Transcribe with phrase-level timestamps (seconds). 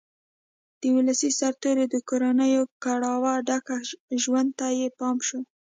[0.79, 3.67] د ولسي سرتېرو د کورنیو کړاوه ډک
[4.23, 5.39] ژوند ته یې پام شو